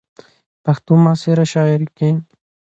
[0.63, 2.09] ،پښتو معاصره شاعرۍ کې